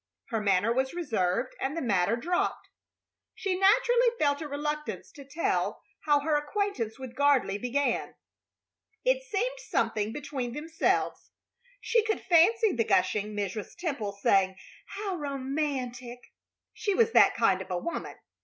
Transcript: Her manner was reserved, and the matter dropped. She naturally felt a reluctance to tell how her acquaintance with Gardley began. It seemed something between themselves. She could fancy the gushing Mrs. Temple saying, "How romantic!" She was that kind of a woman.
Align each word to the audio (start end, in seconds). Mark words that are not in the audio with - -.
Her 0.29 0.41
manner 0.41 0.73
was 0.73 0.95
reserved, 0.95 1.53
and 1.59 1.77
the 1.77 1.81
matter 1.83 2.15
dropped. 2.15 2.69
She 3.35 3.55
naturally 3.55 4.09
felt 4.17 4.41
a 4.41 4.47
reluctance 4.47 5.11
to 5.11 5.23
tell 5.23 5.83
how 6.05 6.21
her 6.21 6.35
acquaintance 6.37 6.97
with 6.97 7.13
Gardley 7.15 7.59
began. 7.61 8.15
It 9.05 9.21
seemed 9.21 9.59
something 9.59 10.11
between 10.11 10.53
themselves. 10.53 11.29
She 11.81 12.03
could 12.03 12.21
fancy 12.21 12.71
the 12.71 12.83
gushing 12.83 13.35
Mrs. 13.35 13.75
Temple 13.77 14.13
saying, 14.13 14.55
"How 14.87 15.17
romantic!" 15.17 16.33
She 16.73 16.95
was 16.95 17.11
that 17.11 17.35
kind 17.35 17.61
of 17.61 17.69
a 17.69 17.77
woman. 17.77 18.15